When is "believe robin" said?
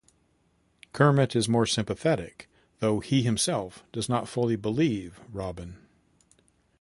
4.55-5.77